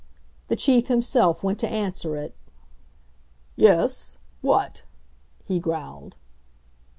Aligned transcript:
The 0.47 0.55
Chief 0.55 0.87
himself 0.87 1.43
went 1.43 1.59
to 1.59 1.69
answer 1.69 2.15
it. 2.17 2.35
"Yes 3.55 4.17
what?" 4.41 4.81
he 5.43 5.59
growled. 5.59 6.15